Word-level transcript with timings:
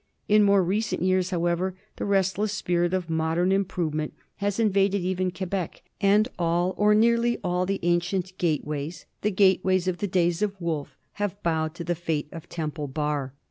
In 0.27 0.41
more 0.41 0.63
recent 0.63 1.03
years, 1.03 1.29
how 1.29 1.45
ever, 1.45 1.75
the 1.97 2.05
restless 2.05 2.51
spirit 2.53 2.91
of 2.91 3.07
modern 3.07 3.51
improvement 3.51 4.15
has 4.37 4.59
invaded 4.59 5.01
even 5.03 5.29
Quebec, 5.29 5.83
and 6.01 6.27
all, 6.39 6.73
or 6.75 6.95
nearly 6.95 7.37
all, 7.43 7.67
the 7.67 7.79
ancient 7.83 8.35
gate 8.39 8.65
ways, 8.65 9.05
the 9.21 9.29
gate 9.29 9.63
ways 9.63 9.87
of 9.87 9.99
the 9.99 10.07
days 10.07 10.41
of 10.41 10.59
Wolfe, 10.59 10.97
have 11.21 11.43
bowed 11.43 11.75
to 11.75 11.83
the 11.83 11.93
fate 11.93 12.29
of 12.31 12.49
Temple 12.49 12.87
Bar. 12.87 13.35